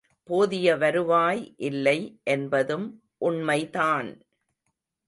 போதிய 0.29 0.75
வருவாய் 0.75 1.55
இல்லை 1.59 1.97
என்பதும் 2.25 2.87
உண்மை 3.19 3.69
தான்! 3.69 4.11